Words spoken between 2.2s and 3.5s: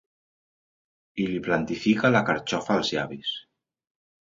carxofa als llavis.